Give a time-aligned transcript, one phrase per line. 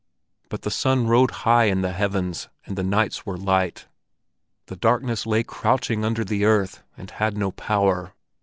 [0.49, 3.87] But the sun rode high in the heavens, and the nights were light.
[4.65, 8.15] The darkness lay crouching under the earth and had no power.